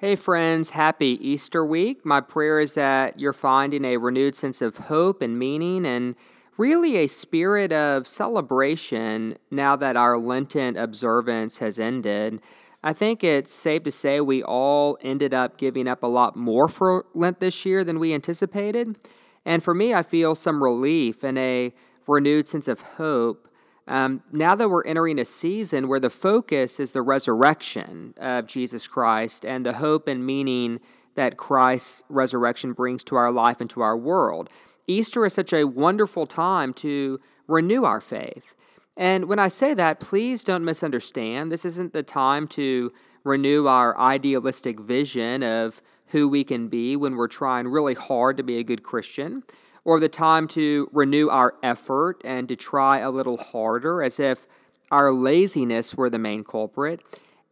[0.00, 2.06] Hey, friends, happy Easter week.
[2.06, 6.14] My prayer is that you're finding a renewed sense of hope and meaning and
[6.56, 12.40] really a spirit of celebration now that our Lenten observance has ended.
[12.80, 16.68] I think it's safe to say we all ended up giving up a lot more
[16.68, 18.96] for Lent this year than we anticipated.
[19.44, 21.74] And for me, I feel some relief and a
[22.06, 23.47] renewed sense of hope
[23.88, 28.86] um, now that we're entering a season where the focus is the resurrection of Jesus
[28.86, 30.80] Christ and the hope and meaning
[31.14, 34.50] that Christ's resurrection brings to our life and to our world,
[34.86, 38.54] Easter is such a wonderful time to renew our faith.
[38.96, 41.50] And when I say that, please don't misunderstand.
[41.50, 42.92] This isn't the time to
[43.24, 48.42] renew our idealistic vision of who we can be when we're trying really hard to
[48.42, 49.44] be a good Christian
[49.84, 54.46] or the time to renew our effort and to try a little harder as if
[54.90, 57.02] our laziness were the main culprit.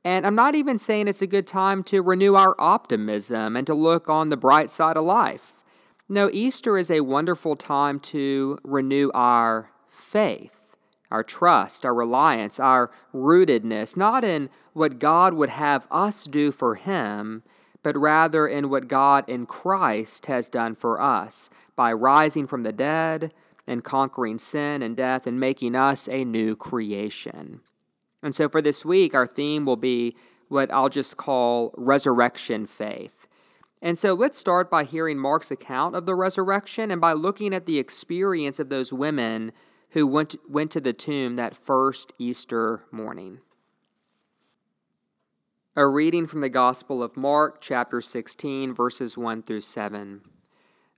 [0.04, 3.74] And I'm not even saying it's a good time to renew our optimism and to
[3.74, 5.54] look on the bright side of life.
[6.08, 10.76] No, Easter is a wonderful time to renew our faith,
[11.10, 16.76] our trust, our reliance, our rootedness, not in what God would have us do for
[16.76, 17.42] Him,
[17.86, 22.72] but rather in what God in Christ has done for us by rising from the
[22.72, 23.32] dead
[23.64, 27.60] and conquering sin and death and making us a new creation.
[28.24, 30.16] And so for this week, our theme will be
[30.48, 33.28] what I'll just call resurrection faith.
[33.80, 37.66] And so let's start by hearing Mark's account of the resurrection and by looking at
[37.66, 39.52] the experience of those women
[39.90, 43.42] who went, went to the tomb that first Easter morning.
[45.78, 50.22] A reading from the Gospel of Mark, chapter 16, verses 1 through 7.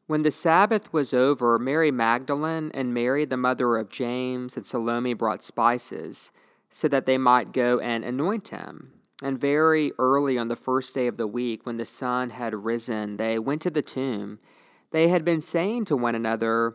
[0.07, 5.15] When the Sabbath was over, Mary Magdalene and Mary, the mother of James, and Salome
[5.15, 6.31] brought spices,
[6.71, 8.93] so that they might go and anoint him.
[9.21, 13.17] And very early on the first day of the week, when the sun had risen,
[13.17, 14.39] they went to the tomb.
[14.93, 16.73] They had been saying to one another,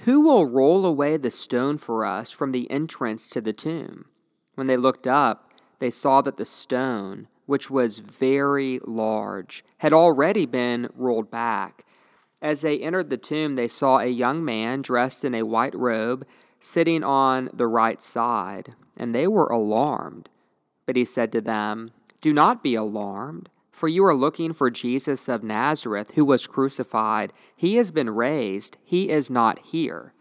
[0.00, 4.04] Who will roll away the stone for us from the entrance to the tomb?
[4.54, 10.44] When they looked up, they saw that the stone, which was very large, had already
[10.44, 11.82] been rolled back.
[12.42, 16.26] As they entered the tomb, they saw a young man dressed in a white robe
[16.60, 20.28] sitting on the right side, and they were alarmed.
[20.84, 25.26] But he said to them, Do not be alarmed, for you are looking for Jesus
[25.26, 27.32] of Nazareth, who was crucified.
[27.56, 30.12] He has been raised, he is not here.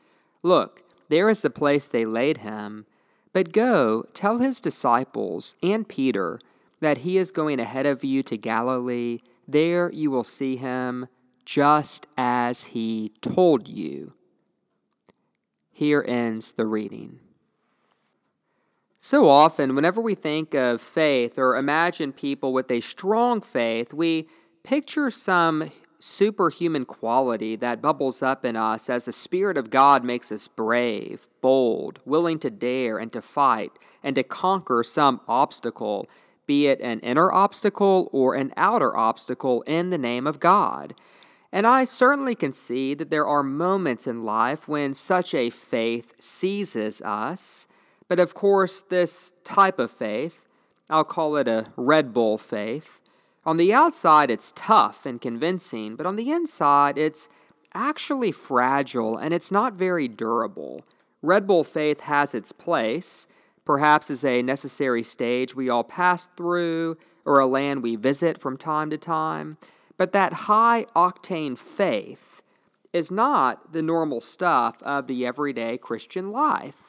[0.43, 2.85] Look, there is the place they laid him.
[3.33, 6.39] But go, tell his disciples and Peter
[6.79, 9.19] that he is going ahead of you to Galilee.
[9.47, 11.07] There you will see him
[11.45, 14.13] just as he told you.
[15.71, 17.19] Here ends the reading.
[18.97, 24.27] So often, whenever we think of faith or imagine people with a strong faith, we
[24.63, 30.31] picture some superhuman quality that bubbles up in us as the Spirit of God makes
[30.31, 33.71] us brave, bold, willing to dare and to fight
[34.03, 36.07] and to conquer some obstacle,
[36.47, 40.95] be it an inner obstacle or an outer obstacle, in the name of God.
[41.51, 46.13] And I certainly can see that there are moments in life when such a faith
[46.19, 47.67] seizes us.
[48.07, 50.45] But of course, this type of faith,
[50.89, 52.99] I'll call it a Red Bull faith,
[53.45, 57.29] on the outside it's tough and convincing, but on the inside it's
[57.73, 60.83] actually fragile and it's not very durable.
[61.21, 63.25] Red Bull faith has its place,
[63.67, 68.55] perhaps as a necessary stage we all pass through or a land we visit from
[68.55, 69.57] time to time.
[69.97, 72.41] But that high octane faith
[72.93, 76.83] is not the normal stuff of the everyday Christian life.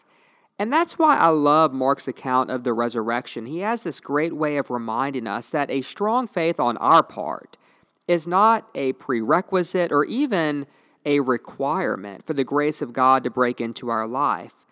[0.56, 3.46] And that's why I love Mark's account of the resurrection.
[3.46, 7.56] He has this great way of reminding us that a strong faith on our part
[8.06, 10.64] is not a prerequisite or even
[11.04, 14.64] a requirement for the grace of God to break into our life.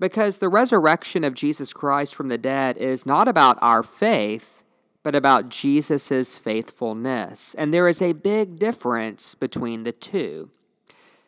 [0.00, 4.64] Because the resurrection of Jesus Christ from the dead is not about our faith,
[5.02, 7.54] but about Jesus' faithfulness.
[7.54, 10.50] And there is a big difference between the two.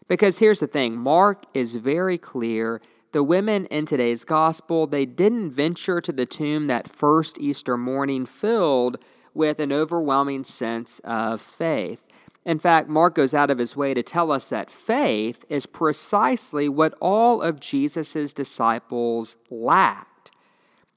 [0.08, 2.80] Because here's the thing Mark is very clear.
[3.12, 8.24] The women in today's gospel, they didn't venture to the tomb that first Easter morning
[8.24, 8.96] filled
[9.34, 12.08] with an overwhelming sense of faith.
[12.44, 16.68] In fact, Mark goes out of his way to tell us that faith is precisely
[16.68, 20.32] what all of Jesus' disciples lacked.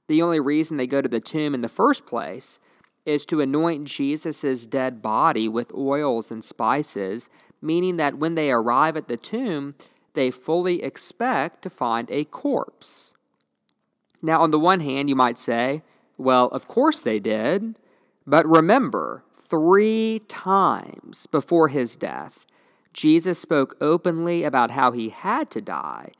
[0.07, 2.59] The only reason they go to the tomb in the first place
[3.05, 7.29] is to anoint Jesus' dead body with oils and spices,
[7.61, 9.75] meaning that when they arrive at the tomb,
[10.13, 13.15] they fully expect to find a corpse.
[14.23, 15.83] Now, on the one hand, you might say,
[16.17, 17.77] well, of course they did.
[18.25, 19.23] But remember,
[19.55, 22.45] three times before his death,
[22.91, 26.11] Jesus spoke openly about how he had to die,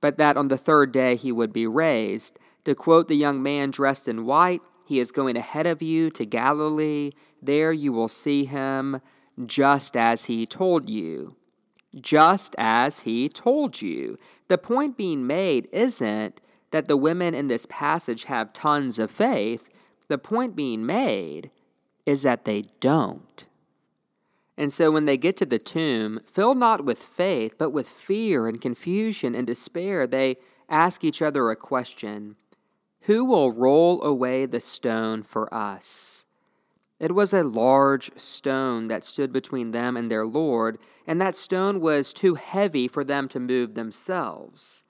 [0.00, 2.38] but that on the third day he would be raised.
[2.64, 6.24] To quote the young man dressed in white, he is going ahead of you to
[6.24, 7.10] Galilee.
[7.42, 9.02] There you will see him
[9.44, 11.36] just as he told you.
[12.00, 14.18] Just as he told you.
[14.48, 19.68] The point being made isn't that the women in this passage have tons of faith.
[20.08, 21.50] The point being made
[22.08, 23.46] is that they don't.
[24.56, 28.48] And so when they get to the tomb, filled not with faith, but with fear
[28.48, 30.38] and confusion and despair, they
[30.70, 32.36] ask each other a question
[33.02, 36.24] Who will roll away the stone for us?
[36.98, 41.78] It was a large stone that stood between them and their Lord, and that stone
[41.78, 44.82] was too heavy for them to move themselves.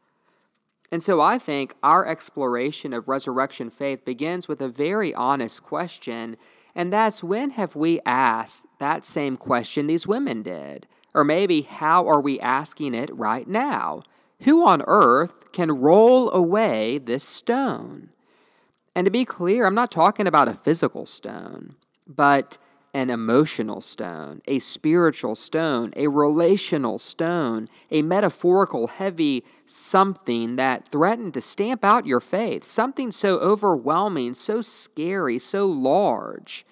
[0.93, 6.37] And so I think our exploration of resurrection faith begins with a very honest question,
[6.79, 10.87] and that's when have we asked that same question these women did?
[11.13, 14.03] Or maybe how are we asking it right now?
[14.45, 18.11] Who on earth can roll away this stone?
[18.95, 21.75] And to be clear, I'm not talking about a physical stone,
[22.07, 22.59] but
[22.95, 31.35] an emotional stone, a spiritual stone, a relational stone, a metaphorical, heavy something that threatened
[31.35, 36.65] to stamp out your faith, something so overwhelming, so scary, so large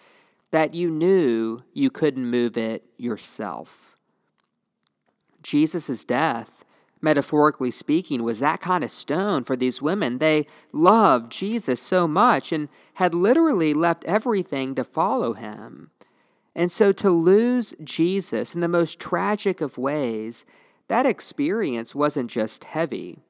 [0.51, 3.97] that you knew you couldn't move it yourself.
[5.43, 6.65] Jesus' death,
[7.01, 10.19] metaphorically speaking, was that kind of stone for these women.
[10.19, 15.91] They loved Jesus so much and had literally left everything to follow him.
[16.55, 20.45] And so to lose Jesus in the most tragic of ways,
[20.89, 23.21] that experience wasn't just heavy,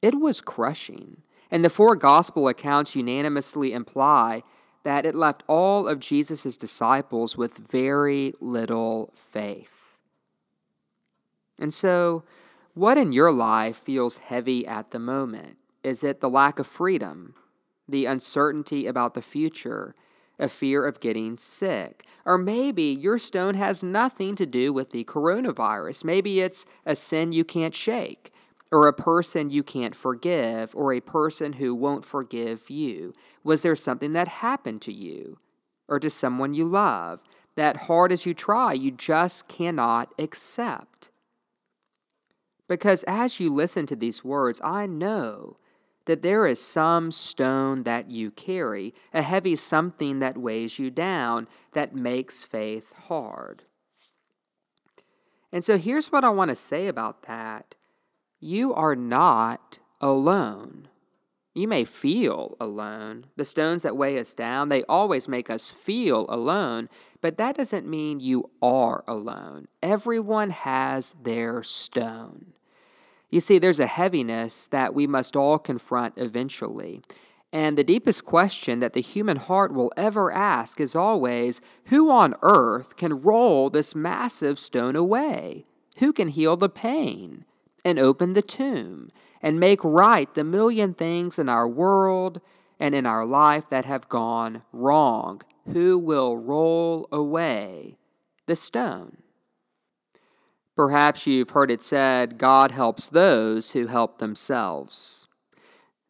[0.00, 1.22] it was crushing.
[1.50, 4.42] And the four gospel accounts unanimously imply
[4.84, 9.98] that it left all of Jesus' disciples with very little faith.
[11.60, 12.24] And so,
[12.74, 15.58] what in your life feels heavy at the moment?
[15.82, 17.34] Is it the lack of freedom,
[17.88, 19.94] the uncertainty about the future?
[20.38, 22.04] a fear of getting sick.
[22.24, 26.04] Or maybe your stone has nothing to do with the coronavirus.
[26.04, 28.31] Maybe it's a sin you can't shake,
[28.72, 33.14] or a person you can't forgive, or a person who won't forgive you.
[33.44, 35.38] Was there something that happened to you
[35.88, 37.22] or to someone you love
[37.54, 41.10] that, hard as you try, you just cannot accept?
[42.66, 45.58] Because as you listen to these words, I know
[46.06, 51.46] that there is some stone that you carry, a heavy something that weighs you down,
[51.74, 53.66] that makes faith hard.
[55.52, 57.76] And so here's what I want to say about that
[58.42, 60.88] you are not alone.
[61.54, 63.26] You may feel alone.
[63.36, 66.88] The stones that weigh us down, they always make us feel alone,
[67.20, 69.66] but that doesn't mean you are alone.
[69.82, 72.54] Everyone has their stone.
[73.30, 77.02] You see, there's a heaviness that we must all confront eventually.
[77.52, 82.34] And the deepest question that the human heart will ever ask is always who on
[82.42, 85.66] earth can roll this massive stone away?
[85.98, 87.44] Who can heal the pain
[87.84, 89.08] and open the tomb
[89.40, 92.40] and make right the million things in our world
[92.78, 95.42] and in our life that have gone wrong?
[95.72, 97.98] Who will roll away
[98.46, 99.18] the stone?
[100.74, 105.28] Perhaps you've heard it said, God helps those who help themselves.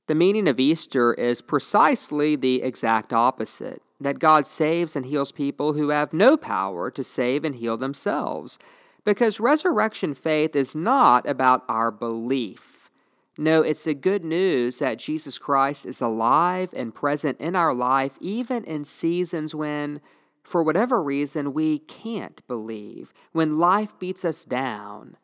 [0.06, 5.72] The meaning of Easter is precisely the exact opposite that God saves and heals people
[5.72, 8.58] who have no power to save and heal themselves.
[9.04, 12.90] Because resurrection faith is not about our belief.
[13.38, 18.16] No, it's the good news that Jesus Christ is alive and present in our life,
[18.21, 20.00] even in seasons when
[20.42, 25.16] for whatever reason we can't believe, when life beats us down,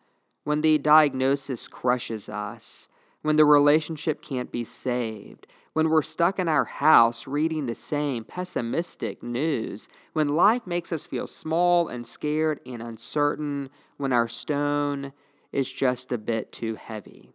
[0.45, 2.89] when the diagnosis crushes us,
[3.23, 8.25] when the relationship can't be saved, when we're stuck in our house reading the same
[8.25, 15.13] pessimistic news, when life makes us feel small and scared and uncertain, when our stone
[15.53, 17.31] is just a bit too heavy.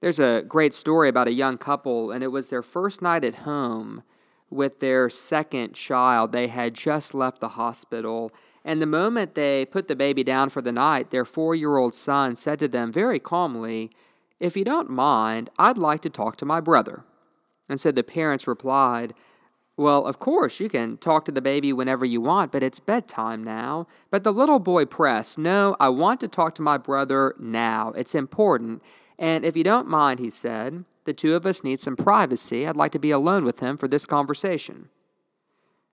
[0.00, 3.36] There's a great story about a young couple, and it was their first night at
[3.36, 4.02] home
[4.50, 6.32] with their second child.
[6.32, 8.32] They had just left the hospital.
[8.64, 11.94] And the moment they put the baby down for the night, their four year old
[11.94, 13.90] son said to them very calmly,
[14.42, 17.04] If you don't mind, I'd like to talk to my brother.
[17.68, 19.14] And so the parents replied,
[19.76, 23.44] Well, of course, you can talk to the baby whenever you want, but it's bedtime
[23.44, 23.86] now.
[24.10, 27.92] But the little boy pressed, No, I want to talk to my brother now.
[27.92, 28.82] It's important.
[29.16, 32.66] And if you don't mind, he said, the two of us need some privacy.
[32.66, 34.88] I'd like to be alone with him for this conversation.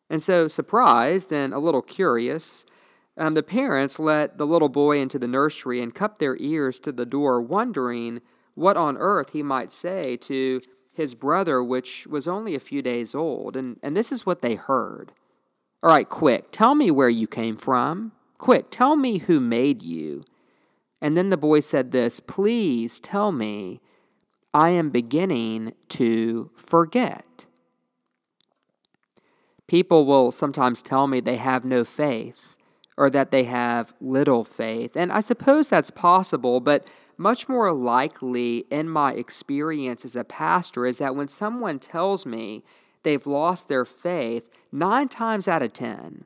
[0.10, 2.66] And so, surprised and a little curious,
[3.16, 6.92] um, the parents let the little boy into the nursery and cupped their ears to
[6.92, 8.22] the door, wondering
[8.60, 10.62] what on earth he might say to
[10.94, 13.56] his brother, which was only a few days old.
[13.56, 15.14] And, and this is what they heard
[15.82, 18.12] All right, quick, tell me where you came from.
[18.38, 20.26] Quick, tell me who made you.
[21.02, 23.80] And then the boy said this Please tell me,
[24.54, 27.46] I am beginning to forget.
[29.68, 32.49] People will sometimes tell me they have no faith
[33.00, 34.98] or that they have little faith.
[34.98, 36.86] And I suppose that's possible, but
[37.18, 42.62] much more likely in my experience as a pastor is that when someone tells me
[43.04, 46.26] they've lost their faith, nine times out of ten,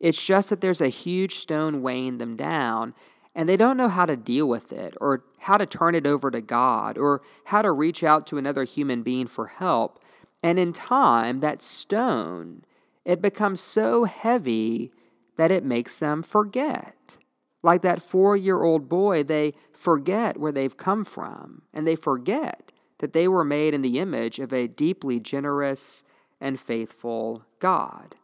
[0.00, 2.92] it's just that there's a huge stone weighing them down
[3.32, 6.28] and they don't know how to deal with it or how to turn it over
[6.28, 10.00] to God or how to reach out to another human being for help.
[10.42, 12.64] And in time, that stone,
[13.04, 14.90] it becomes so heavy
[15.36, 17.18] that it makes them forget.
[17.62, 22.72] Like that four year old boy, they forget where they've come from and they forget
[22.98, 26.02] that they were made in the image of a deeply generous
[26.40, 28.16] and faithful God.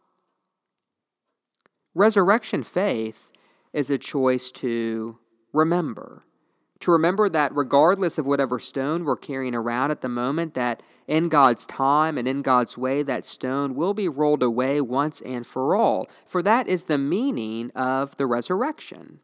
[1.93, 3.31] Resurrection faith
[3.73, 5.17] is a choice to
[5.53, 6.23] remember.
[6.81, 11.29] To remember that regardless of whatever stone we're carrying around at the moment, that in
[11.29, 15.75] God's time and in God's way, that stone will be rolled away once and for
[15.75, 16.07] all.
[16.25, 19.19] For that is the meaning of the resurrection.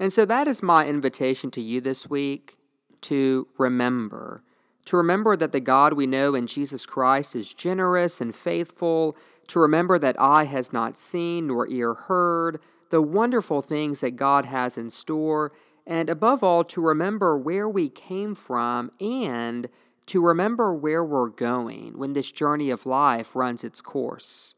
[0.00, 2.56] And so that is my invitation to you this week
[3.02, 4.42] to remember.
[4.86, 9.16] To remember that the God we know in Jesus Christ is generous and faithful
[9.48, 12.58] to remember that eye has not seen nor ear heard
[12.90, 15.52] the wonderful things that God has in store,
[15.86, 19.68] and above all, to remember where we came from and
[20.06, 24.54] to remember where we're going when this journey of life runs its course.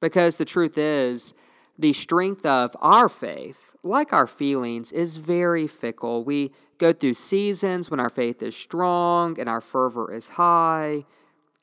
[0.00, 1.34] Because the truth is,
[1.78, 6.24] the strength of our faith, like our feelings, is very fickle.
[6.24, 11.04] We go through seasons when our faith is strong and our fervor is high.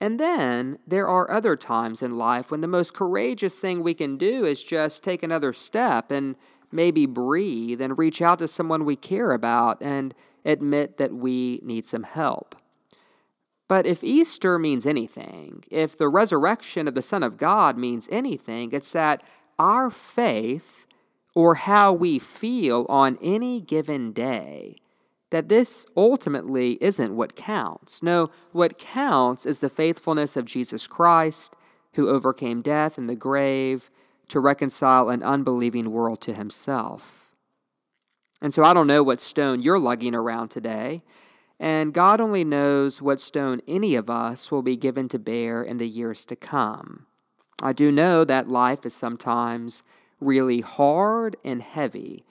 [0.02, 4.18] And then there are other times in life when the most courageous thing we can
[4.18, 6.38] do is just take another step and
[6.72, 10.14] maybe breathe and reach out to someone we care about and
[10.46, 12.56] admit that we need some help.
[13.68, 18.72] But if Easter means anything, if the resurrection of the Son of God means anything,
[18.72, 19.24] it's that
[19.60, 20.88] our faith
[21.36, 24.76] or how we feel on any given day
[25.30, 28.02] that this ultimately isn't what counts.
[28.02, 31.56] No, what counts is the faithfulness of Jesus Christ,
[31.94, 33.90] who overcame death and the grave
[34.30, 37.30] to reconcile an unbelieving world to himself.
[38.42, 41.04] And so I don't know what stone you're lugging around today,
[41.60, 45.78] and God only knows what stone any of us will be given to bear in
[45.78, 47.06] the years to come.
[47.62, 49.84] I do know that life is sometimes
[50.22, 52.24] really hard and heavy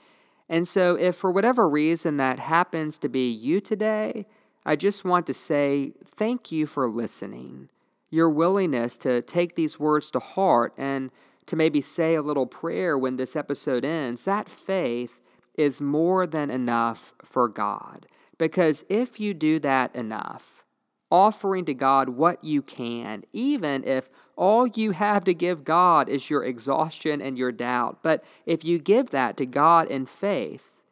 [0.49, 4.26] and so, if for whatever reason that happens to be you today,
[4.64, 7.69] I just want to say thank you for listening.
[8.11, 11.11] Your willingness to take these words to heart and
[11.49, 15.21] to maybe say a little prayer when this episode ends, that faith
[15.57, 18.07] is more than enough for God.
[18.38, 20.64] Because if you do that enough,
[21.11, 26.31] offering to God what you can, even if all you have to give God is
[26.31, 28.02] your exhaustion and your doubt.
[28.02, 30.83] But if you give that to God in faith,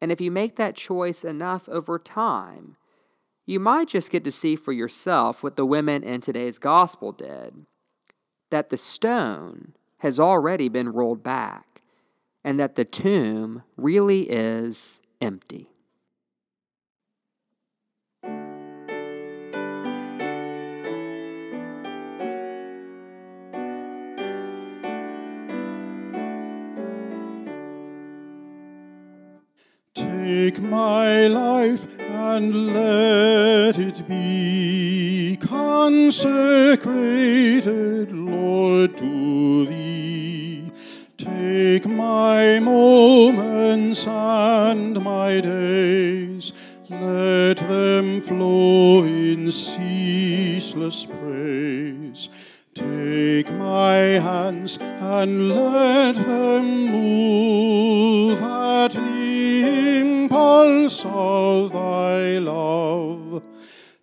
[0.00, 2.76] and if you make that choice enough over time,
[3.46, 7.66] you might just get to see for yourself what the women in today's gospel did
[8.50, 11.80] that the stone has already been rolled back,
[12.44, 15.70] and that the tomb really is empty.
[29.94, 39.15] Take my life and let it be consecrated, Lord, to
[49.46, 52.28] in ceaseless praise.
[52.74, 53.94] Take my
[54.28, 63.46] hands and let them move at the impulse of thy love.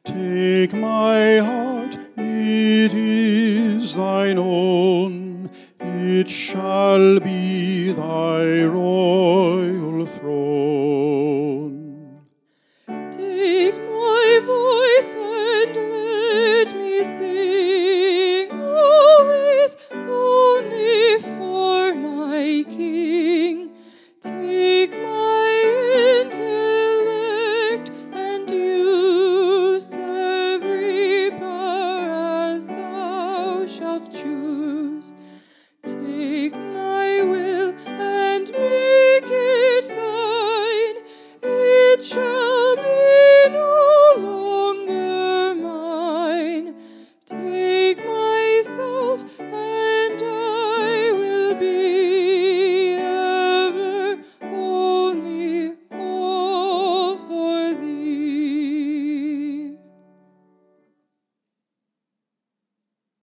[0.05, 5.49] Take my heart, it is thine own,
[5.81, 7.32] it shall be.